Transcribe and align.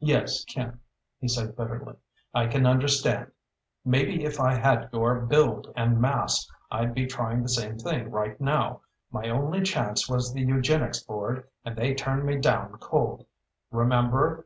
"Yes, 0.00 0.44
Kim," 0.46 0.80
he 1.20 1.28
said 1.28 1.54
bitterly. 1.54 1.94
"I 2.34 2.48
can 2.48 2.66
understand. 2.66 3.30
Maybe 3.84 4.24
if 4.24 4.40
I 4.40 4.54
had 4.54 4.88
your 4.92 5.20
build 5.20 5.72
and 5.76 6.00
mass, 6.00 6.50
I'd 6.72 6.92
be 6.92 7.06
trying 7.06 7.44
the 7.44 7.48
same 7.48 7.78
thing 7.78 8.10
right 8.10 8.40
now. 8.40 8.80
My 9.12 9.28
only 9.28 9.60
chance 9.62 10.08
was 10.08 10.32
the 10.32 10.40
Eugenics 10.40 11.04
Board 11.04 11.46
and 11.64 11.76
they 11.76 11.94
turned 11.94 12.24
me 12.24 12.38
down 12.38 12.78
cold. 12.78 13.26
Remember? 13.70 14.44